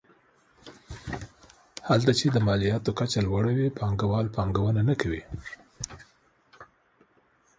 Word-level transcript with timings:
هلته 1.89 2.11
چې 2.19 2.25
د 2.31 2.37
مالیاتو 2.47 2.91
کچه 2.99 3.19
لوړه 3.27 3.51
وي 3.57 3.67
پانګوال 3.77 4.25
پانګونه 4.35 4.81
نه 4.89 4.95
کوي. 5.01 5.23